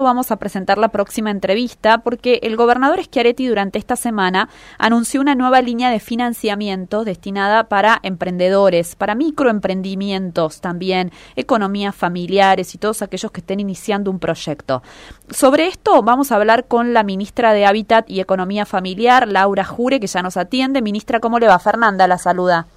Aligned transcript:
Vamos 0.00 0.30
a 0.30 0.36
presentar 0.36 0.78
la 0.78 0.90
próxima 0.90 1.32
entrevista 1.32 1.98
porque 1.98 2.38
el 2.44 2.54
gobernador 2.54 3.02
Schiaretti 3.02 3.48
durante 3.48 3.80
esta 3.80 3.96
semana 3.96 4.48
anunció 4.78 5.20
una 5.20 5.34
nueva 5.34 5.60
línea 5.60 5.90
de 5.90 5.98
financiamiento 5.98 7.02
destinada 7.02 7.64
para 7.64 7.98
emprendedores, 8.04 8.94
para 8.94 9.16
microemprendimientos 9.16 10.60
también, 10.60 11.10
economías 11.34 11.96
familiares 11.96 12.76
y 12.76 12.78
todos 12.78 13.02
aquellos 13.02 13.32
que 13.32 13.40
estén 13.40 13.58
iniciando 13.58 14.12
un 14.12 14.20
proyecto. 14.20 14.84
Sobre 15.30 15.66
esto 15.66 16.00
vamos 16.04 16.30
a 16.30 16.36
hablar 16.36 16.66
con 16.66 16.94
la 16.94 17.02
ministra 17.02 17.52
de 17.52 17.66
Hábitat 17.66 18.08
y 18.08 18.20
Economía 18.20 18.66
Familiar, 18.66 19.26
Laura 19.26 19.64
Jure, 19.64 19.98
que 19.98 20.06
ya 20.06 20.22
nos 20.22 20.36
atiende. 20.36 20.80
Ministra, 20.80 21.18
¿cómo 21.18 21.40
le 21.40 21.48
va? 21.48 21.58
Fernanda 21.58 22.06
la 22.06 22.18
saluda. 22.18 22.68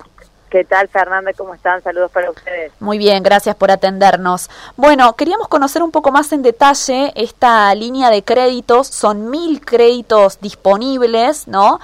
¿Qué 0.51 0.65
tal, 0.65 0.89
Fernanda? 0.89 1.31
¿Cómo 1.31 1.53
están? 1.55 1.81
Saludos 1.81 2.11
para 2.11 2.29
ustedes. 2.29 2.73
Muy 2.81 2.97
bien, 2.97 3.23
gracias 3.23 3.55
por 3.55 3.71
atendernos. 3.71 4.49
Bueno, 4.75 5.15
queríamos 5.15 5.47
conocer 5.47 5.81
un 5.81 5.91
poco 5.91 6.11
más 6.11 6.33
en 6.33 6.41
detalle 6.41 7.13
esta 7.15 7.73
línea 7.73 8.09
de 8.09 8.21
créditos. 8.21 8.87
Son 8.87 9.29
mil 9.29 9.61
créditos 9.61 10.41
disponibles, 10.41 11.47
¿no? 11.47 11.79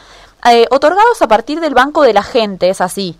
Eh, 0.51 0.65
otorgados 0.69 1.21
a 1.21 1.29
partir 1.29 1.61
del 1.61 1.75
Banco 1.75 2.03
de 2.03 2.11
la 2.11 2.23
Gente, 2.23 2.67
¿es 2.67 2.81
así? 2.81 3.17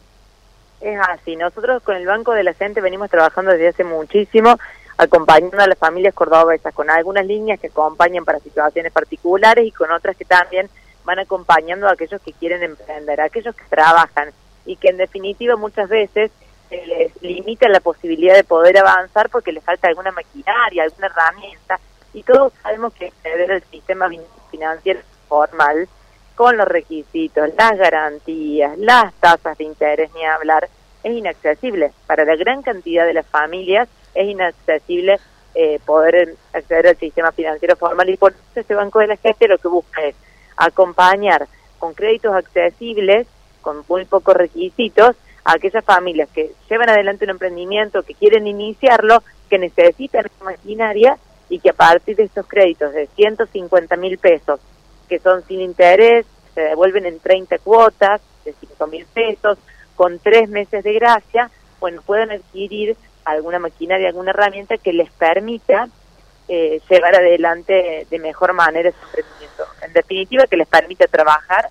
Es 0.82 1.00
así. 1.00 1.38
Nosotros 1.38 1.82
con 1.82 1.96
el 1.96 2.06
Banco 2.06 2.34
de 2.34 2.44
la 2.44 2.54
Gente 2.54 2.82
venimos 2.82 3.10
trabajando 3.10 3.52
desde 3.52 3.70
hace 3.70 3.86
muchísimo, 3.86 4.60
acompañando 4.98 5.62
a 5.62 5.68
las 5.68 5.78
familias 5.78 6.14
cordobesas 6.14 6.74
con 6.74 6.90
algunas 6.90 7.26
líneas 7.26 7.58
que 7.58 7.68
acompañan 7.68 8.26
para 8.26 8.40
situaciones 8.40 8.92
particulares 8.92 9.66
y 9.66 9.72
con 9.72 9.94
otras 9.94 10.18
que 10.18 10.26
también 10.26 10.70
van 11.06 11.20
acompañando 11.20 11.88
a 11.88 11.94
aquellos 11.94 12.20
que 12.22 12.34
quieren 12.34 12.64
emprender, 12.64 13.22
a 13.22 13.24
aquellos 13.24 13.56
que 13.56 13.64
trabajan 13.70 14.34
y 14.68 14.76
que 14.76 14.90
en 14.90 14.98
definitiva 14.98 15.56
muchas 15.56 15.90
veces 15.90 16.30
se 16.70 16.86
les 16.86 17.22
limita 17.22 17.68
la 17.70 17.80
posibilidad 17.80 18.36
de 18.36 18.44
poder 18.44 18.78
avanzar 18.78 19.30
porque 19.30 19.52
les 19.52 19.64
falta 19.64 19.88
alguna 19.88 20.12
maquinaria, 20.12 20.84
alguna 20.84 21.08
herramienta 21.08 21.80
y 22.14 22.24
todos 22.24 22.54
sabemos 22.62 22.94
que 22.94 23.08
acceder 23.08 23.52
al 23.52 23.64
sistema 23.64 24.10
financiero 24.52 25.00
formal 25.28 25.88
con 26.36 26.58
los 26.58 26.68
requisitos, 26.68 27.50
las 27.58 27.78
garantías, 27.78 28.78
las 28.78 29.14
tasas 29.16 29.58
de 29.58 29.64
interés, 29.64 30.12
ni 30.14 30.24
hablar, 30.24 30.70
es 31.04 31.12
inaccesible. 31.12 31.94
Para 32.06 32.26
la 32.26 32.36
gran 32.36 32.62
cantidad 32.62 33.06
de 33.06 33.14
las 33.14 33.26
familias 33.26 33.90
es 34.14 34.28
inaccesible 34.28 35.20
eh, 35.56 35.80
poder 35.86 36.36
acceder 36.54 36.88
al 36.88 36.98
sistema 36.98 37.32
financiero 37.32 37.76
formal 37.76 38.10
y 38.10 38.18
por 38.18 38.34
eso 38.34 38.60
este 38.60 38.76
Banco 38.76 39.00
de 39.00 39.08
la 39.08 39.18
Gente 39.18 39.48
lo 39.48 39.58
que 39.58 39.68
busca 39.68 40.04
es 40.04 40.16
acompañar 40.56 41.48
con 41.80 41.94
créditos 41.94 42.36
accesibles 42.36 43.28
con 43.68 43.84
muy 43.90 44.06
pocos 44.06 44.34
requisitos 44.34 45.18
a 45.44 45.56
aquellas 45.56 45.84
familias 45.84 46.30
que 46.34 46.54
llevan 46.70 46.90
adelante 46.90 47.26
un 47.26 47.32
emprendimiento, 47.32 48.02
que 48.02 48.14
quieren 48.14 48.48
iniciarlo, 48.48 49.22
que 49.50 49.60
necesitan 49.60 50.26
maquinaria 50.42 51.18
y 51.50 51.60
que 51.60 51.72
a 51.72 51.74
partir 51.74 52.16
de 52.16 52.24
estos 52.24 52.48
créditos 52.48 52.94
de 52.94 53.08
150 53.08 53.98
mil 53.98 54.18
pesos, 54.20 54.62
que 55.10 55.20
son 55.20 55.44
sin 55.50 55.60
interés, 55.60 56.26
se 56.56 56.62
devuelven 56.62 57.06
en 57.08 57.20
30 57.20 57.58
cuotas 57.58 58.22
de 58.46 58.54
5 58.54 58.88
mil 58.88 59.06
pesos, 59.08 59.58
con 59.98 60.18
tres 60.20 60.48
meses 60.48 60.82
de 60.82 60.94
gracia, 60.94 61.52
bueno, 61.82 62.02
puedan 62.06 62.32
adquirir 62.32 62.96
alguna 63.26 63.60
maquinaria, 63.60 64.08
alguna 64.08 64.32
herramienta 64.32 64.78
que 64.78 64.94
les 64.94 65.12
permita 65.12 65.90
eh, 66.48 66.80
llevar 66.90 67.16
adelante 67.16 68.08
de 68.10 68.20
mejor 68.20 68.54
manera 68.54 68.92
su 68.92 69.06
emprendimiento. 69.08 69.66
En 69.82 69.92
definitiva, 69.92 70.48
que 70.48 70.56
les 70.56 70.70
permita 70.70 71.06
trabajar 71.08 71.70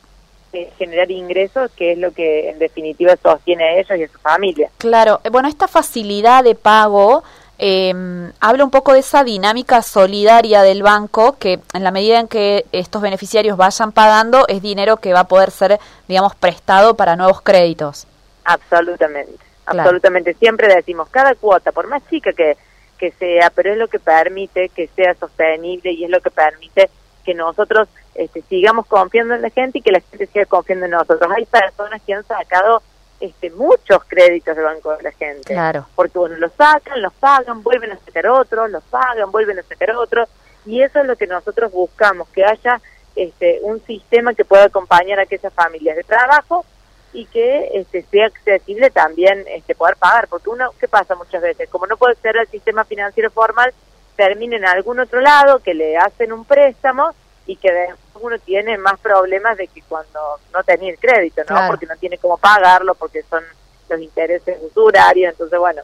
generar 0.79 1.11
ingresos, 1.11 1.71
que 1.73 1.93
es 1.93 1.99
lo 1.99 2.13
que 2.13 2.51
en 2.51 2.59
definitiva 2.59 3.15
sostiene 3.23 3.65
a 3.65 3.73
ellos 3.77 3.99
y 3.99 4.05
a 4.05 4.09
su 4.09 4.19
familia. 4.19 4.71
Claro, 4.79 5.21
eh, 5.25 5.31
bueno, 5.31 5.49
esta 5.49 5.69
facilidad 5.69 6.45
de 6.45 6.55
pago 6.55 7.23
eh, 7.59 8.31
habla 8.41 8.65
un 8.65 8.71
poco 8.71 8.93
de 8.93 9.01
esa 9.01 9.25
dinámica 9.25 9.83
solidaria 9.83 10.63
del 10.63 10.83
banco, 10.83 11.37
que 11.39 11.61
en 11.73 11.85
la 11.85 11.91
medida 11.91 12.21
en 12.21 12.29
que 12.29 12.67
estos 12.73 13.01
beneficiarios 13.01 13.57
vayan 13.57 13.93
pagando, 13.93 14.47
es 14.49 14.63
dinero 14.63 14.99
que 14.99 15.13
va 15.13 15.21
a 15.21 15.29
poder 15.29 15.51
ser, 15.51 15.79
digamos, 16.09 16.35
prestado 16.35 16.97
para 16.97 17.17
nuevos 17.17 17.41
créditos. 17.41 18.07
Absolutamente, 18.45 19.45
absolutamente. 19.65 20.35
Siempre 20.35 20.73
decimos, 20.73 21.09
cada 21.11 21.35
cuota, 21.35 21.73
por 21.73 21.89
más 21.89 22.03
chica 22.11 22.33
que, 22.33 22.57
que 22.99 23.11
sea, 23.13 23.51
pero 23.51 23.73
es 23.73 23.79
lo 23.79 23.89
que 23.89 23.99
permite 23.99 24.69
que 24.69 24.89
sea 24.95 25.15
sostenible 25.15 25.93
y 25.93 26.05
es 26.05 26.11
lo 26.11 26.21
que 26.21 26.31
permite 26.31 26.91
que 27.27 27.35
nosotros 27.35 27.89
este, 28.15 28.41
sigamos 28.43 28.87
confiando 28.87 29.35
en 29.35 29.43
la 29.43 29.51
gente 29.51 29.79
y 29.79 29.83
que 29.83 29.91
la 29.91 30.01
gente 30.01 30.27
siga 30.27 30.47
confiando 30.47 30.87
en 30.87 30.93
nosotros. 30.93 31.31
Hay 31.37 31.45
personas 31.45 32.01
que 32.07 32.15
han 32.15 32.25
sacado 32.25 32.81
este, 33.21 33.51
muchos 33.51 34.05
créditos 34.07 34.55
del 34.55 34.65
Banco 34.65 34.97
de 34.97 35.03
la 35.03 35.11
Gente. 35.11 35.53
Claro. 35.53 35.87
Porque 35.97 36.19
bueno, 36.19 36.37
los 36.37 36.53
sacan, 36.53 37.03
los 37.03 37.13
pagan, 37.15 37.63
vuelven 37.63 37.91
a 37.93 37.99
sacar 37.99 38.29
otros, 38.29 38.71
los 38.71 38.85
pagan, 38.85 39.31
vuelven 39.33 39.59
a 39.59 39.63
sacar 39.65 39.91
otros. 39.97 40.29
Y 40.65 40.83
eso 40.83 41.01
es 41.01 41.07
lo 41.07 41.17
que 41.17 41.27
nosotros 41.27 41.73
buscamos, 41.73 42.29
que 42.29 42.45
haya 42.45 42.81
este, 43.17 43.59
un 43.63 43.85
sistema 43.85 44.35
que 44.35 44.45
pueda 44.45 44.65
acompañar 44.65 45.19
a 45.19 45.23
aquellas 45.23 45.53
familias 45.53 45.97
de 45.97 46.05
trabajo 46.05 46.65
y 47.13 47.25
que 47.27 47.71
este, 47.75 48.03
sea 48.03 48.27
accesible 48.27 48.91
también 48.91 49.45
este, 49.49 49.75
poder 49.75 49.97
pagar. 49.97 50.29
Porque 50.29 50.51
uno, 50.51 50.71
¿qué 50.79 50.87
pasa 50.87 51.17
muchas 51.17 51.43
veces? 51.43 51.69
Como 51.71 51.87
no 51.87 51.97
puede 51.97 52.15
ser 52.17 52.37
el 52.37 52.47
sistema 52.49 52.85
financiero 52.85 53.31
formal, 53.31 53.73
termina 54.17 54.57
en 54.57 54.65
algún 54.65 55.01
otro 55.01 55.21
lado, 55.21 55.61
que 55.61 55.75
le 55.75 55.97
hacen 55.97 56.33
un 56.33 56.45
préstamo 56.45 57.11
y 57.47 57.57
que 57.57 57.71
después 57.71 58.25
uno 58.25 58.39
tiene 58.39 58.77
más 58.79 58.99
problemas 58.99 59.57
de 59.57 59.69
que 59.69 59.83
cuando 59.83 60.21
no 60.53 60.65
tenía 60.65 60.91
el 60.91 60.99
crédito, 60.99 61.43
¿no? 61.49 61.69
Porque 61.69 61.87
no 61.87 61.97
tiene 61.97 62.19
cómo 62.19 62.39
pagarlo, 62.39 62.95
porque 62.95 63.23
son 63.23 63.45
los 63.89 64.01
intereses 64.01 64.59
usurarios, 64.63 65.33
entonces 65.33 65.59
bueno, 65.59 65.83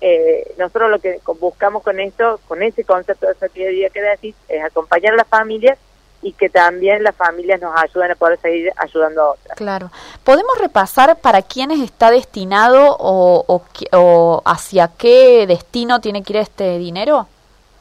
eh, 0.00 0.54
nosotros 0.58 0.90
lo 0.90 0.98
que 0.98 1.20
buscamos 1.40 1.82
con 1.82 2.00
esto, 2.00 2.40
con 2.48 2.62
ese 2.62 2.84
concepto 2.84 3.26
de 3.26 3.34
solidaridad 3.34 3.90
que 3.92 4.02
decís, 4.02 4.34
es 4.48 4.64
acompañar 4.64 5.14
a 5.14 5.18
las 5.18 5.28
familias 5.28 5.78
y 6.20 6.32
que 6.32 6.48
también 6.48 7.04
las 7.04 7.14
familias 7.14 7.60
nos 7.60 7.76
ayuden 7.80 8.10
a 8.10 8.14
poder 8.16 8.40
seguir 8.40 8.72
ayudando 8.76 9.22
a 9.22 9.30
otras. 9.30 9.56
Claro. 9.56 9.90
¿Podemos 10.24 10.58
repasar 10.58 11.16
para 11.20 11.42
quiénes 11.42 11.80
está 11.80 12.10
destinado 12.10 12.96
o, 12.98 13.44
o, 13.46 13.62
o 13.96 14.42
hacia 14.44 14.88
qué 14.88 15.46
destino 15.46 16.00
tiene 16.00 16.22
que 16.22 16.32
ir 16.32 16.36
este 16.38 16.78
dinero? 16.78 17.28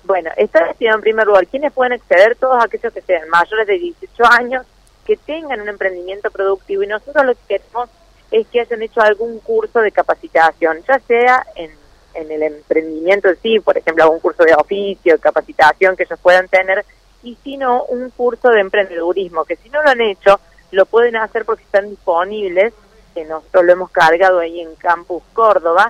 Bueno, 0.07 0.31
está 0.37 0.65
destinado 0.65 0.99
en 0.99 1.01
primer 1.01 1.27
lugar 1.27 1.47
quienes 1.47 1.73
pueden 1.73 1.91
acceder, 1.91 2.37
todos 2.37 2.63
aquellos 2.63 2.93
que 2.93 3.01
sean 3.01 3.27
mayores 3.27 3.67
de 3.67 3.77
18 3.77 4.23
años, 4.25 4.65
que 5.05 5.17
tengan 5.17 5.59
un 5.59 5.67
emprendimiento 5.67 6.31
productivo 6.31 6.81
y 6.81 6.87
nosotros 6.87 7.25
lo 7.25 7.33
que 7.33 7.41
queremos 7.59 7.89
es 8.31 8.47
que 8.47 8.61
hayan 8.61 8.81
hecho 8.81 9.01
algún 9.01 9.39
curso 9.39 9.81
de 9.81 9.91
capacitación, 9.91 10.81
ya 10.87 10.97
sea 10.99 11.45
en, 11.55 11.71
en 12.13 12.31
el 12.31 12.41
emprendimiento 12.41 13.27
en 13.27 13.37
sí, 13.41 13.59
por 13.59 13.77
ejemplo, 13.77 14.05
algún 14.05 14.21
curso 14.21 14.43
de 14.45 14.55
oficio, 14.55 15.11
de 15.11 15.19
capacitación 15.19 15.97
que 15.97 16.03
ellos 16.03 16.19
puedan 16.21 16.47
tener, 16.47 16.85
y 17.23 17.37
si 17.43 17.57
no, 17.57 17.83
un 17.83 18.09
curso 18.11 18.47
de 18.47 18.61
emprendedurismo, 18.61 19.43
que 19.43 19.57
si 19.57 19.69
no 19.69 19.83
lo 19.83 19.89
han 19.89 19.99
hecho, 19.99 20.39
lo 20.71 20.85
pueden 20.85 21.17
hacer 21.17 21.43
porque 21.43 21.63
están 21.63 21.89
disponibles 21.89 22.73
que 23.17 23.25
nosotros 23.25 23.65
lo 23.65 23.71
hemos 23.71 23.89
cargado 23.89 24.39
ahí 24.39 24.61
en 24.61 24.75
Campus 24.75 25.23
Córdoba. 25.33 25.89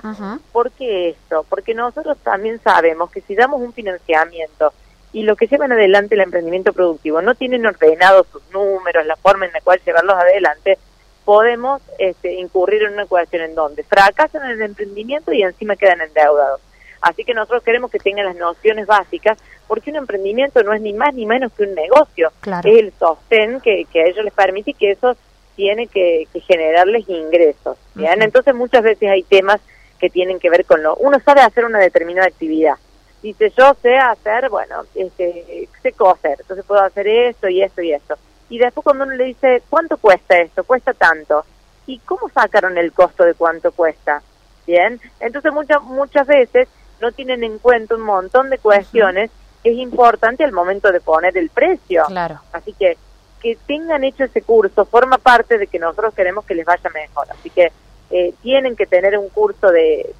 ¿Por 0.50 0.70
qué 0.72 1.10
esto? 1.10 1.44
Porque 1.48 1.74
nosotros 1.74 2.16
también 2.22 2.58
sabemos 2.62 3.10
que 3.10 3.20
si 3.20 3.34
damos 3.34 3.60
un 3.60 3.74
financiamiento 3.74 4.72
y 5.12 5.24
lo 5.24 5.36
que 5.36 5.46
llevan 5.46 5.72
adelante 5.72 6.14
el 6.14 6.22
emprendimiento 6.22 6.72
productivo 6.72 7.20
no 7.20 7.34
tienen 7.34 7.66
ordenados 7.66 8.26
sus 8.28 8.42
números, 8.50 9.04
la 9.04 9.16
forma 9.16 9.44
en 9.44 9.52
la 9.52 9.60
cual 9.60 9.78
llevarlos 9.84 10.16
adelante, 10.16 10.78
podemos 11.26 11.82
este, 11.98 12.32
incurrir 12.32 12.84
en 12.84 12.94
una 12.94 13.02
ecuación 13.02 13.42
en 13.42 13.54
donde 13.54 13.82
fracasan 13.82 14.44
en 14.46 14.52
el 14.52 14.62
emprendimiento 14.62 15.30
y 15.30 15.42
encima 15.42 15.76
quedan 15.76 16.00
endeudados. 16.00 16.62
Así 17.02 17.24
que 17.24 17.34
nosotros 17.34 17.62
queremos 17.62 17.90
que 17.90 17.98
tengan 17.98 18.24
las 18.24 18.36
nociones 18.36 18.86
básicas, 18.86 19.36
porque 19.66 19.90
un 19.90 19.96
emprendimiento 19.96 20.62
no 20.62 20.72
es 20.72 20.80
ni 20.80 20.94
más 20.94 21.14
ni 21.14 21.26
menos 21.26 21.52
que 21.52 21.64
un 21.64 21.74
negocio, 21.74 22.32
es 22.42 22.64
el 22.64 22.92
sostén 22.98 23.60
que, 23.60 23.84
que 23.84 24.00
a 24.00 24.06
ellos 24.06 24.24
les 24.24 24.32
permite 24.32 24.72
que 24.72 24.92
esos 24.92 25.18
tiene 25.58 25.88
que, 25.88 26.28
generarles 26.46 27.08
ingresos. 27.08 27.76
¿bien? 27.96 28.22
Entonces 28.22 28.54
muchas 28.54 28.84
veces 28.84 29.10
hay 29.10 29.24
temas 29.24 29.60
que 29.98 30.08
tienen 30.08 30.38
que 30.38 30.50
ver 30.50 30.64
con 30.64 30.84
lo... 30.84 30.94
Uno 30.94 31.18
sabe 31.18 31.40
hacer 31.40 31.64
una 31.64 31.80
determinada 31.80 32.28
actividad. 32.28 32.76
Dice, 33.24 33.52
yo 33.58 33.74
sé 33.82 33.96
hacer, 33.96 34.50
bueno, 34.50 34.84
este, 34.94 35.68
sé 35.82 35.92
coser, 35.94 36.36
entonces 36.40 36.64
puedo 36.64 36.80
hacer 36.80 37.08
esto 37.08 37.48
y 37.48 37.60
esto 37.60 37.82
y 37.82 37.92
esto. 37.92 38.16
Y 38.48 38.58
después 38.58 38.84
cuando 38.84 39.02
uno 39.02 39.14
le 39.14 39.24
dice, 39.24 39.60
¿cuánto 39.68 39.96
cuesta 39.96 40.38
esto? 40.38 40.62
Cuesta 40.62 40.94
tanto. 40.94 41.44
¿Y 41.88 41.98
cómo 41.98 42.28
sacaron 42.28 42.78
el 42.78 42.92
costo 42.92 43.24
de 43.24 43.34
cuánto 43.34 43.72
cuesta? 43.72 44.22
Bien, 44.64 45.00
entonces 45.18 45.52
muchas 45.52 45.82
muchas 45.82 46.28
veces 46.28 46.68
no 47.00 47.10
tienen 47.10 47.42
en 47.42 47.58
cuenta 47.58 47.96
un 47.96 48.02
montón 48.02 48.48
de 48.48 48.58
cuestiones 48.58 49.32
que 49.64 49.72
es 49.72 49.78
importante 49.78 50.44
al 50.44 50.52
momento 50.52 50.92
de 50.92 51.00
poner 51.00 51.36
el 51.36 51.50
precio. 51.50 52.04
Claro. 52.06 52.38
Así 52.52 52.72
que 52.74 52.96
que 53.40 53.56
tengan 53.66 54.04
hecho 54.04 54.24
ese 54.24 54.42
curso 54.42 54.84
forma 54.84 55.18
parte 55.18 55.58
de 55.58 55.66
que 55.66 55.78
nosotros 55.78 56.14
queremos 56.14 56.44
que 56.44 56.54
les 56.54 56.66
vaya 56.66 56.90
mejor. 56.90 57.26
Así 57.30 57.50
que 57.50 57.72
eh, 58.10 58.34
tienen 58.42 58.74
que 58.74 58.86
tener 58.86 59.18
un 59.18 59.28
curso 59.28 59.70
de, 59.70 60.14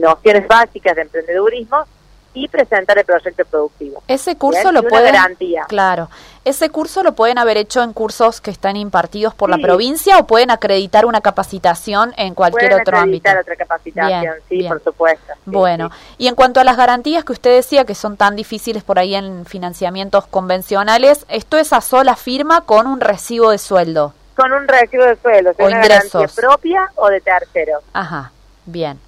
nociones 0.00 0.48
básicas 0.48 0.96
de 0.96 1.02
emprendedurismo 1.02 1.84
y 2.34 2.48
presentar 2.48 2.98
el 2.98 3.04
proyecto 3.04 3.44
productivo. 3.44 4.02
Ese 4.06 4.36
curso 4.36 4.72
lo 4.72 4.82
pueden, 4.82 5.14
claro, 5.68 6.08
¿Ese 6.42 6.70
curso 6.70 7.02
lo 7.02 7.12
pueden 7.12 7.36
haber 7.36 7.58
hecho 7.58 7.82
en 7.82 7.92
cursos 7.92 8.40
que 8.40 8.50
están 8.50 8.74
impartidos 8.76 9.34
por 9.34 9.50
la 9.50 9.58
provincia 9.58 10.16
o 10.18 10.26
pueden 10.26 10.50
acreditar 10.50 11.04
una 11.04 11.20
capacitación 11.20 12.14
en 12.16 12.34
cualquier 12.34 12.72
otro 12.72 12.96
ámbito? 12.96 13.30
otra 13.38 13.56
capacitación, 13.56 14.36
sí, 14.48 14.62
por 14.66 14.82
supuesto. 14.82 15.34
bueno, 15.44 15.90
y 16.16 16.28
en 16.28 16.34
cuanto 16.34 16.58
a 16.58 16.64
las 16.64 16.78
garantías 16.78 17.24
que 17.24 17.32
usted 17.32 17.54
decía 17.54 17.84
que 17.84 17.94
son 17.94 18.16
tan 18.16 18.36
difíciles 18.36 18.82
por 18.82 18.98
ahí 18.98 19.14
en 19.14 19.44
financiamientos 19.44 20.26
convencionales, 20.26 21.26
¿esto 21.28 21.58
es 21.58 21.74
a 21.74 21.82
sola 21.82 22.16
firma 22.16 22.62
con 22.62 22.86
un 22.86 23.00
recibo 23.00 23.50
de 23.50 23.58
sueldo? 23.58 24.14
Con 24.34 24.50
un 24.52 24.66
recibo 24.66 25.04
de 25.04 25.16
sueldo, 25.16 25.52
o 25.58 25.66
una 25.66 25.86
garantía 25.86 26.26
propia 26.34 26.90
o 26.94 27.08
de 27.08 27.20
tercero. 27.20 27.80
Ajá, 27.92 28.32
bien. 28.64 28.98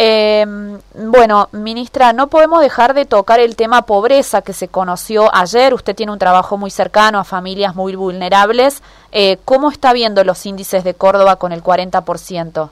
Eh, 0.00 0.46
bueno, 0.94 1.48
ministra, 1.50 2.12
no 2.12 2.28
podemos 2.28 2.60
dejar 2.60 2.94
de 2.94 3.04
tocar 3.04 3.40
el 3.40 3.56
tema 3.56 3.82
pobreza 3.82 4.42
que 4.42 4.52
se 4.52 4.68
conoció 4.68 5.28
ayer. 5.34 5.74
Usted 5.74 5.96
tiene 5.96 6.12
un 6.12 6.20
trabajo 6.20 6.56
muy 6.56 6.70
cercano 6.70 7.18
a 7.18 7.24
familias 7.24 7.74
muy 7.74 7.96
vulnerables. 7.96 8.80
Eh, 9.10 9.38
¿Cómo 9.44 9.72
está 9.72 9.92
viendo 9.92 10.22
los 10.22 10.46
índices 10.46 10.84
de 10.84 10.94
Córdoba 10.94 11.34
con 11.34 11.50
el 11.50 11.64
40%? 11.64 12.70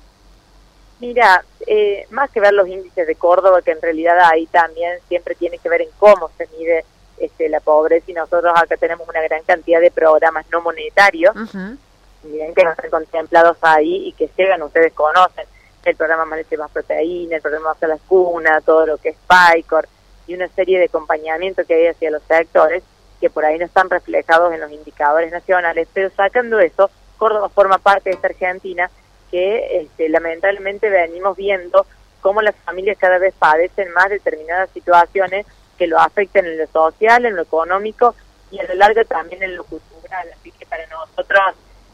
Mira, 1.00 1.44
eh, 1.66 2.06
más 2.10 2.30
que 2.30 2.38
ver 2.38 2.54
los 2.54 2.68
índices 2.68 3.08
de 3.08 3.16
Córdoba, 3.16 3.60
que 3.60 3.72
en 3.72 3.82
realidad 3.82 4.20
ahí 4.20 4.46
también 4.46 4.96
siempre 5.08 5.34
tiene 5.34 5.58
que 5.58 5.68
ver 5.68 5.82
en 5.82 5.88
cómo 5.98 6.30
se 6.38 6.46
mide 6.56 6.84
este, 7.18 7.48
la 7.48 7.58
pobreza 7.58 8.08
y 8.08 8.14
nosotros 8.14 8.52
acá 8.54 8.76
tenemos 8.76 9.08
una 9.08 9.22
gran 9.22 9.42
cantidad 9.42 9.80
de 9.80 9.90
programas 9.90 10.46
no 10.52 10.60
monetarios, 10.60 11.34
que 11.52 12.64
no 12.64 12.70
están 12.70 12.90
contemplados 12.90 13.56
ahí 13.62 14.06
y 14.06 14.12
que 14.12 14.30
llegan, 14.36 14.62
ustedes 14.62 14.92
conocen 14.92 15.44
el 15.86 15.96
programa 15.96 16.24
Más 16.24 16.40
Más 16.58 16.70
Proteína, 16.70 17.36
el 17.36 17.42
programa 17.42 17.70
Más 17.70 17.82
a 17.82 17.86
las 17.86 18.00
Cunas, 18.02 18.64
todo 18.64 18.86
lo 18.86 18.98
que 18.98 19.10
es 19.10 19.16
PICOR 19.28 19.88
y 20.26 20.34
una 20.34 20.48
serie 20.48 20.78
de 20.78 20.86
acompañamiento 20.86 21.64
que 21.64 21.74
hay 21.74 21.86
hacia 21.86 22.10
los 22.10 22.22
sectores 22.24 22.82
que 23.20 23.30
por 23.30 23.44
ahí 23.44 23.58
no 23.58 23.64
están 23.64 23.88
reflejados 23.88 24.52
en 24.52 24.60
los 24.60 24.70
indicadores 24.70 25.32
nacionales, 25.32 25.88
pero 25.92 26.10
sacando 26.10 26.60
eso, 26.60 26.90
Córdoba 27.16 27.48
forma 27.48 27.78
parte 27.78 28.10
de 28.10 28.16
esta 28.16 28.28
Argentina 28.28 28.90
que 29.30 29.80
este, 29.80 30.08
lamentablemente 30.08 30.90
venimos 30.90 31.36
viendo 31.36 31.86
cómo 32.20 32.42
las 32.42 32.54
familias 32.56 32.98
cada 32.98 33.18
vez 33.18 33.32
padecen 33.38 33.90
más 33.92 34.10
determinadas 34.10 34.68
situaciones 34.70 35.46
que 35.78 35.86
lo 35.86 35.98
afectan 35.98 36.46
en 36.46 36.58
lo 36.58 36.66
social, 36.66 37.24
en 37.24 37.36
lo 37.36 37.42
económico 37.42 38.14
y 38.50 38.58
a 38.58 38.64
lo 38.64 38.74
largo 38.74 39.04
también 39.04 39.42
en 39.42 39.56
lo 39.56 39.64
cultural. 39.64 40.28
Así 40.34 40.52
que 40.52 40.66
para 40.66 40.86
nosotros 40.88 41.40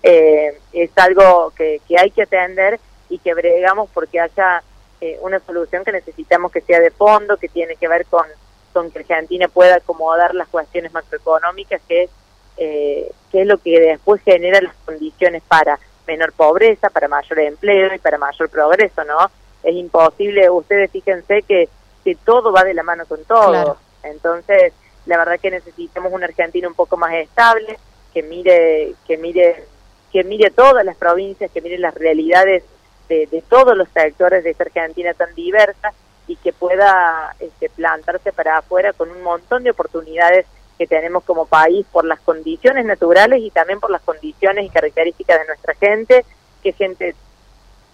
eh, 0.03 0.59
es 0.73 0.91
algo 0.97 1.53
que, 1.57 1.81
que 1.87 1.99
hay 1.99 2.11
que 2.11 2.23
atender 2.23 2.81
y 3.13 3.19
que 3.19 3.35
bregamos 3.35 3.91
porque 3.93 4.21
haya 4.21 4.63
eh, 5.03 5.19
una 5.21 5.39
solución 5.41 5.85
que 5.85 5.93
necesitamos 5.93 6.51
que 6.51 6.63
sea 6.63 6.81
de 6.81 6.91
fondo, 6.91 7.37
que 7.37 7.49
tiene 7.49 7.77
que 7.77 7.87
ver 7.87 8.07
con, 8.07 8.25
con 8.73 8.91
que 8.91 9.01
Argentina 9.01 9.49
pueda 9.49 9.77
acomodar 9.77 10.35
las 10.35 10.49
cuestiones 10.49 10.93
macroeconómicas, 10.95 11.83
que 11.87 12.05
es, 12.05 12.11
eh, 12.57 13.13
que 13.31 13.43
es 13.43 13.47
lo 13.47 13.59
que 13.59 13.79
después 13.81 14.23
genera 14.23 14.63
las 14.63 14.75
condiciones 14.87 15.43
para 15.47 15.79
menor 16.07 16.33
pobreza, 16.33 16.89
para 16.89 17.07
mayor 17.07 17.39
empleo 17.41 17.95
y 17.95 17.99
para 17.99 18.17
mayor 18.17 18.49
progreso, 18.49 19.05
¿no? 19.05 19.31
Es 19.63 19.75
imposible, 19.75 20.49
ustedes 20.49 20.91
fíjense 20.91 21.43
que, 21.43 21.69
que 22.03 22.15
todo 22.15 22.51
va 22.51 22.65
de 22.65 22.73
la 22.73 22.83
mano 22.83 23.05
con 23.05 23.23
todo. 23.25 23.77
Entonces, 24.03 24.73
la 25.05 25.19
verdad 25.19 25.39
que 25.39 25.51
necesitamos 25.51 26.13
una 26.13 26.27
Argentina 26.27 26.67
un 26.67 26.75
poco 26.75 26.97
más 26.97 27.13
estable, 27.13 27.79
que 28.15 28.23
mire, 28.23 28.95
que 29.07 29.19
mire, 29.19 29.65
que 30.11 30.25
mire 30.25 30.51
todas 30.51 30.85
las 30.85 30.97
provincias, 30.97 31.51
que 31.51 31.61
mire 31.61 31.79
las 31.79 31.95
realidades 31.95 32.65
de, 33.09 33.43
todos 33.49 33.77
los 33.77 33.89
sectores 33.91 34.45
de 34.45 34.51
esta 34.51 34.65
Argentina 34.65 35.13
tan 35.15 35.35
diversa 35.35 35.93
y 36.27 36.37
que 36.37 36.53
pueda 36.53 37.35
este, 37.41 37.69
plantarse 37.71 38.33
para 38.33 38.59
afuera 38.59 38.93
con 38.93 39.11
un 39.11 39.23
montón 39.23 39.65
de 39.65 39.71
oportunidades 39.71 40.47
que 40.79 40.87
tenemos 40.87 41.25
como 41.25 41.47
país 41.47 41.87
por 41.93 42.05
las 42.05 42.21
condiciones 42.21 42.87
naturales 42.87 43.41
y 43.43 43.51
también 43.51 43.81
por 43.81 43.91
las 43.91 44.03
condiciones 44.03 44.65
y 44.65 44.71
características 44.71 45.41
de 45.41 45.47
nuestra 45.47 45.75
gente, 45.75 46.25
que 46.63 46.73
gente 46.73 47.15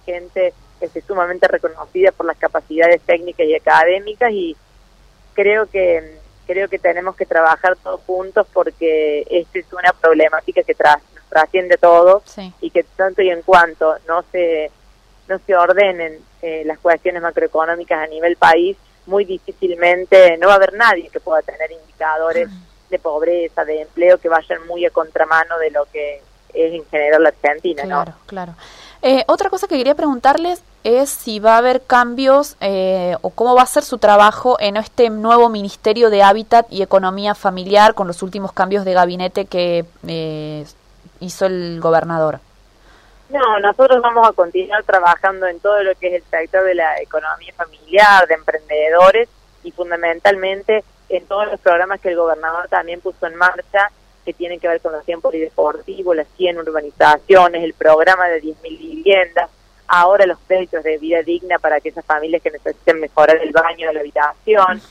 gente 0.05 0.55
este, 0.81 1.03
sumamente 1.03 1.49
reconocida 1.49 2.13
por 2.13 2.25
las 2.25 2.39
capacidades 2.39 3.03
técnicas 3.03 3.47
y 3.47 3.55
académicas 3.55 4.33
y 4.33 4.57
creo 5.35 5.67
que 5.67 6.19
creo 6.47 6.69
que 6.69 6.79
tenemos 6.79 7.15
que 7.15 7.27
trabajar 7.27 7.77
todos 7.77 8.01
juntos 8.07 8.47
porque 8.55 9.27
esta 9.29 9.59
es 9.59 9.67
una 9.73 9.93
problemática 9.93 10.63
que 10.63 10.75
trasciende 11.29 11.77
todo 11.77 12.23
y 12.61 12.71
que 12.71 12.85
tanto 12.97 13.21
y 13.21 13.29
en 13.29 13.43
cuanto 13.43 13.97
no 14.07 14.25
se 14.33 14.71
no 15.29 15.39
se 15.47 15.57
ordenen 15.57 16.19
eh, 16.43 16.63
las 16.65 16.79
cuestiones 16.79 17.23
macroeconómicas 17.23 17.99
a 17.99 18.07
nivel 18.07 18.37
país, 18.37 18.77
muy 19.07 19.25
difícilmente 19.25 20.37
no 20.39 20.49
va 20.49 20.55
a 20.55 20.57
haber 20.57 20.75
nadie 20.75 21.09
que 21.09 21.21
pueda 21.21 21.43
tener 21.43 21.71
indicadores 21.73 22.49
de 22.91 22.99
pobreza, 22.99 23.65
de 23.65 23.83
empleo 23.83 24.19
que 24.19 24.29
vayan 24.29 24.67
muy 24.67 24.85
a 24.85 24.91
contramano 24.91 25.59
de 25.59 25.71
lo 25.71 25.87
que 25.87 26.23
es 26.55 26.75
en 26.75 26.85
general 26.87 27.23
la 27.23 27.29
Argentina. 27.31 27.83
Claro, 27.83 28.15
claro. 28.27 28.55
Eh, 29.03 29.25
otra 29.29 29.51
cosa 29.51 29.67
que 29.69 29.77
quería 29.77 29.95
preguntarles 29.95 30.63
es 30.85 31.11
si 31.11 31.39
va 31.39 31.55
a 31.55 31.59
haber 31.59 31.83
cambios 31.83 32.57
eh, 32.61 33.17
o 33.21 33.31
cómo 33.31 33.55
va 33.55 33.63
a 33.63 33.67
ser 33.67 33.85
su 33.85 33.99
trabajo 33.99 34.57
en 34.61 34.77
este 34.77 35.11
nuevo 35.11 35.49
Ministerio 35.49 36.11
de 36.11 36.23
Hábitat 36.23 36.67
y 36.71 36.83
Economía 36.83 37.35
Familiar 37.35 37.95
con 37.95 38.07
los 38.07 38.23
últimos 38.23 38.53
cambios 38.53 38.85
de 38.85 38.95
gabinete 38.95 39.45
que 39.45 39.85
hizo 41.21 41.47
el 41.47 41.81
gobernador. 41.81 42.41
No, 43.31 43.61
nosotros 43.61 44.01
vamos 44.01 44.27
a 44.27 44.33
continuar 44.33 44.83
trabajando 44.85 45.47
en 45.47 45.61
todo 45.61 45.83
lo 45.83 45.95
que 45.97 46.09
es 46.09 46.15
el 46.23 46.31
sector 46.31 46.65
de 46.65 46.75
la 46.75 46.99
economía 47.01 47.53
familiar, 47.55 48.27
de 48.27 48.35
emprendedores 48.35 49.29
y 49.63 49.71
fundamentalmente 49.73 50.83
en 51.11 51.27
todos 51.27 51.47
los 51.51 51.61
programas 51.61 52.01
que 52.01 52.09
el 52.09 52.17
gobernador 52.17 52.69
también 52.69 53.01
puso 53.01 53.27
en 53.27 53.37
marcha 53.37 53.91
que 54.25 54.33
tienen 54.33 54.61
que 54.61 54.69
ver 54.69 54.81
con 54.81 54.93
los 54.93 55.05
tiempos 55.05 55.33
deportivos, 55.33 56.17
las 56.17 56.27
100 56.37 56.59
urbanizaciones, 56.59 57.65
el 57.65 57.75
programa 57.75 58.29
de 58.29 58.43
10.000 58.43 58.79
viviendas, 58.79 59.51
ahora 59.87 60.27
los 60.27 60.39
créditos 60.47 60.83
de 60.85 60.99
vida 60.99 61.23
digna 61.23 61.59
para 61.59 61.77
aquellas 61.77 62.05
familias 62.05 62.43
que 62.43 62.51
necesiten 62.51 63.01
mejorar 63.01 63.37
el 63.37 63.53
baño 63.53 63.89
de 63.89 63.95
la 63.95 64.01
habitación. 64.01 64.83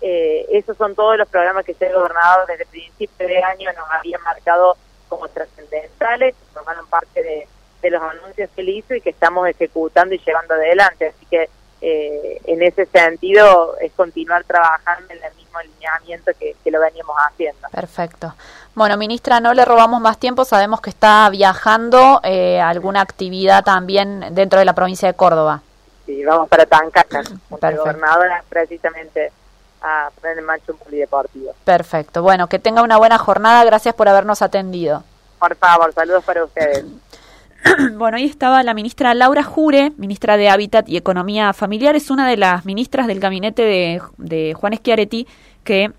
eh, 0.00 0.46
esos 0.50 0.76
son 0.76 0.94
todos 0.94 1.18
los 1.18 1.28
programas 1.28 1.64
que 1.64 1.76
el 1.78 1.92
gobernador 1.92 2.46
desde 2.46 2.62
el 2.62 2.68
principio 2.68 3.26
de 3.26 3.42
año 3.42 3.70
nos 3.72 3.90
había 3.90 4.18
marcado 4.18 4.76
como 5.08 5.28
trascendentales, 5.28 6.34
formaron 6.54 6.86
parte 6.86 7.22
de 7.22 7.48
de 7.82 7.90
los 7.90 8.02
anuncios 8.02 8.50
que 8.54 8.60
él 8.60 8.68
hizo 8.70 8.94
y 8.94 9.00
que 9.00 9.10
estamos 9.10 9.48
ejecutando 9.48 10.14
y 10.14 10.18
llevando 10.18 10.54
adelante. 10.54 11.08
Así 11.08 11.26
que 11.26 11.48
eh, 11.82 12.40
en 12.44 12.62
ese 12.62 12.86
sentido 12.86 13.76
es 13.80 13.92
continuar 13.92 14.44
trabajando 14.44 15.12
en 15.14 15.24
el 15.24 15.34
mismo 15.34 15.58
alineamiento 15.58 16.32
que, 16.38 16.54
lo 16.70 16.80
veníamos 16.80 17.16
haciendo. 17.26 17.68
Perfecto. 17.70 18.34
Bueno, 18.74 18.96
ministra, 18.96 19.40
no 19.40 19.54
le 19.54 19.64
robamos 19.64 20.00
más 20.00 20.18
tiempo. 20.18 20.44
Sabemos 20.44 20.80
que 20.80 20.90
está 20.90 21.28
viajando 21.30 22.20
eh, 22.22 22.60
alguna 22.60 23.00
actividad 23.00 23.64
también 23.64 24.26
dentro 24.32 24.58
de 24.58 24.64
la 24.64 24.74
provincia 24.74 25.08
de 25.08 25.14
Córdoba. 25.14 25.62
Sí, 26.06 26.24
vamos 26.24 26.48
para 26.48 26.66
Tancaca, 26.66 27.22
con 27.48 27.70
el 27.70 27.76
gobernador 27.76 28.28
precisamente 28.48 29.32
a 29.82 30.10
poner 30.20 30.38
en 30.38 30.44
marcha 30.44 30.72
un 30.72 30.78
polideportivo. 30.78 31.54
Perfecto. 31.64 32.22
Bueno, 32.22 32.48
que 32.48 32.58
tenga 32.58 32.82
una 32.82 32.98
buena 32.98 33.18
jornada. 33.18 33.64
Gracias 33.64 33.94
por 33.94 34.08
habernos 34.08 34.42
atendido. 34.42 35.02
Por 35.38 35.56
favor, 35.56 35.92
saludos 35.94 36.22
para 36.24 36.44
ustedes. 36.44 36.84
bueno, 37.96 38.16
ahí 38.16 38.24
estaba 38.24 38.62
la 38.62 38.74
ministra 38.74 39.14
Laura 39.14 39.42
Jure, 39.42 39.92
ministra 39.96 40.36
de 40.36 40.48
Hábitat 40.48 40.88
y 40.88 40.96
Economía 40.96 41.52
Familiar, 41.52 41.96
es 41.96 42.10
una 42.10 42.28
de 42.28 42.36
las 42.36 42.64
ministras 42.64 43.06
del 43.06 43.20
gabinete 43.20 43.62
de, 43.62 44.02
de 44.18 44.54
Juan 44.54 44.74
Schiaretti 44.74 45.26
que 45.64 45.92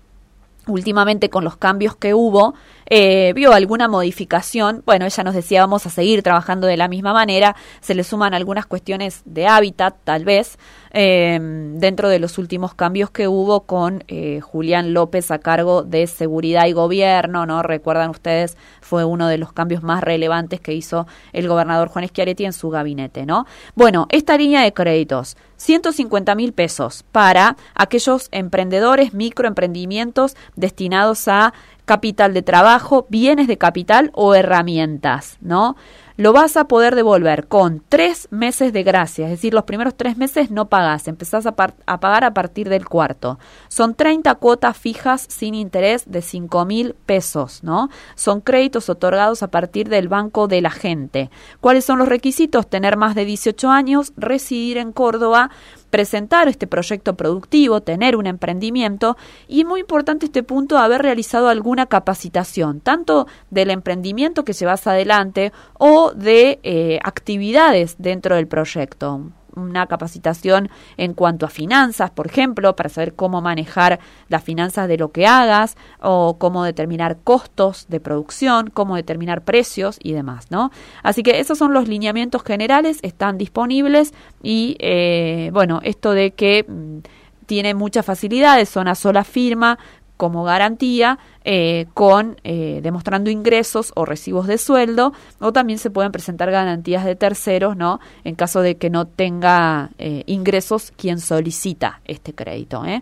últimamente 0.66 1.28
con 1.28 1.44
los 1.44 1.56
cambios 1.56 1.96
que 1.96 2.14
hubo, 2.14 2.54
eh, 2.94 3.32
vio 3.32 3.54
alguna 3.54 3.88
modificación. 3.88 4.82
Bueno, 4.84 5.06
ella 5.06 5.24
nos 5.24 5.34
decía, 5.34 5.62
vamos 5.62 5.86
a 5.86 5.88
seguir 5.88 6.22
trabajando 6.22 6.66
de 6.66 6.76
la 6.76 6.88
misma 6.88 7.14
manera. 7.14 7.56
Se 7.80 7.94
le 7.94 8.04
suman 8.04 8.34
algunas 8.34 8.66
cuestiones 8.66 9.22
de 9.24 9.46
hábitat, 9.46 9.96
tal 10.04 10.26
vez, 10.26 10.58
eh, 10.90 11.38
dentro 11.40 12.10
de 12.10 12.18
los 12.18 12.36
últimos 12.36 12.74
cambios 12.74 13.10
que 13.10 13.28
hubo 13.28 13.62
con 13.62 14.04
eh, 14.08 14.40
Julián 14.42 14.92
López 14.92 15.30
a 15.30 15.38
cargo 15.38 15.84
de 15.84 16.06
Seguridad 16.06 16.66
y 16.66 16.72
Gobierno, 16.72 17.46
¿no? 17.46 17.62
Recuerdan 17.62 18.10
ustedes, 18.10 18.58
fue 18.82 19.06
uno 19.06 19.26
de 19.26 19.38
los 19.38 19.54
cambios 19.54 19.82
más 19.82 20.04
relevantes 20.04 20.60
que 20.60 20.74
hizo 20.74 21.06
el 21.32 21.48
gobernador 21.48 21.88
Juan 21.88 22.06
Schiaretti 22.06 22.44
en 22.44 22.52
su 22.52 22.68
gabinete, 22.68 23.24
¿no? 23.24 23.46
Bueno, 23.74 24.06
esta 24.10 24.36
línea 24.36 24.60
de 24.60 24.74
créditos, 24.74 25.38
150 25.56 26.34
mil 26.34 26.52
pesos 26.52 27.04
para 27.10 27.56
aquellos 27.74 28.28
emprendedores, 28.32 29.14
microemprendimientos 29.14 30.36
destinados 30.56 31.26
a 31.28 31.54
capital 31.92 32.32
de 32.32 32.40
trabajo, 32.40 33.04
bienes 33.10 33.48
de 33.48 33.58
capital 33.58 34.10
o 34.14 34.34
herramientas, 34.34 35.36
¿no? 35.42 35.76
Lo 36.16 36.32
vas 36.32 36.56
a 36.56 36.66
poder 36.66 36.94
devolver 36.94 37.48
con 37.48 37.82
tres 37.86 38.28
meses 38.30 38.72
de 38.72 38.82
gracia, 38.82 39.26
es 39.26 39.32
decir, 39.32 39.52
los 39.52 39.64
primeros 39.64 39.94
tres 39.94 40.16
meses 40.16 40.50
no 40.50 40.70
pagas, 40.70 41.06
empezás 41.06 41.44
a, 41.44 41.52
pagar 41.52 42.24
a 42.24 42.32
partir 42.32 42.70
del 42.70 42.88
cuarto. 42.88 43.38
Son 43.68 43.94
30 43.94 44.34
cuotas 44.36 44.78
fijas 44.78 45.26
sin 45.28 45.54
interés 45.54 46.10
de 46.10 46.22
5 46.22 46.64
mil 46.64 46.94
pesos, 47.04 47.62
¿no? 47.62 47.90
Son 48.14 48.40
créditos 48.40 48.88
otorgados 48.88 49.42
a 49.42 49.48
partir 49.48 49.90
del 49.90 50.08
banco 50.08 50.48
de 50.48 50.62
la 50.62 50.70
gente. 50.70 51.30
¿Cuáles 51.60 51.84
son 51.84 51.98
los 51.98 52.08
requisitos? 52.08 52.68
Tener 52.68 52.96
más 52.96 53.14
de 53.14 53.26
18 53.26 53.68
años, 53.68 54.14
residir 54.16 54.78
en 54.78 54.92
Córdoba 54.92 55.50
presentar 55.92 56.48
este 56.48 56.66
proyecto 56.66 57.16
productivo, 57.16 57.82
tener 57.82 58.16
un 58.16 58.26
emprendimiento 58.26 59.18
y 59.46 59.66
muy 59.66 59.80
importante 59.80 60.24
este 60.24 60.42
punto, 60.42 60.78
haber 60.78 61.02
realizado 61.02 61.50
alguna 61.50 61.84
capacitación, 61.84 62.80
tanto 62.80 63.26
del 63.50 63.70
emprendimiento 63.70 64.42
que 64.42 64.54
llevas 64.54 64.86
adelante 64.86 65.52
o 65.74 66.12
de 66.12 66.60
eh, 66.62 66.98
actividades 67.04 67.96
dentro 67.98 68.36
del 68.36 68.48
proyecto 68.48 69.32
una 69.54 69.86
capacitación 69.86 70.70
en 70.96 71.14
cuanto 71.14 71.46
a 71.46 71.48
finanzas, 71.48 72.10
por 72.10 72.26
ejemplo, 72.26 72.76
para 72.76 72.88
saber 72.88 73.14
cómo 73.14 73.40
manejar 73.40 74.00
las 74.28 74.42
finanzas 74.42 74.88
de 74.88 74.98
lo 74.98 75.12
que 75.12 75.26
hagas 75.26 75.76
o 76.00 76.36
cómo 76.38 76.64
determinar 76.64 77.18
costos 77.22 77.86
de 77.88 78.00
producción, 78.00 78.70
cómo 78.70 78.96
determinar 78.96 79.42
precios 79.42 79.98
y 80.02 80.12
demás, 80.12 80.50
¿no? 80.50 80.70
Así 81.02 81.22
que 81.22 81.40
esos 81.40 81.58
son 81.58 81.72
los 81.72 81.88
lineamientos 81.88 82.42
generales, 82.42 82.98
están 83.02 83.38
disponibles 83.38 84.12
y, 84.42 84.76
eh, 84.80 85.50
bueno, 85.52 85.80
esto 85.82 86.12
de 86.12 86.32
que 86.32 86.64
mm, 86.66 86.98
tiene 87.46 87.74
muchas 87.74 88.06
facilidades, 88.06 88.68
son 88.68 88.88
a 88.88 88.94
sola 88.94 89.24
firma, 89.24 89.78
como 90.22 90.44
garantía 90.44 91.18
eh, 91.42 91.86
con 91.94 92.36
eh, 92.44 92.78
demostrando 92.80 93.28
ingresos 93.28 93.90
o 93.96 94.04
recibos 94.04 94.46
de 94.46 94.56
sueldo 94.56 95.12
o 95.40 95.52
también 95.52 95.80
se 95.80 95.90
pueden 95.90 96.12
presentar 96.12 96.52
garantías 96.52 97.04
de 97.04 97.16
terceros 97.16 97.76
no 97.76 97.98
en 98.22 98.36
caso 98.36 98.60
de 98.60 98.76
que 98.76 98.88
no 98.88 99.04
tenga 99.04 99.90
eh, 99.98 100.22
ingresos 100.26 100.92
quien 100.96 101.18
solicita 101.18 102.02
este 102.04 102.36
crédito 102.36 102.84
¿eh? 102.84 103.00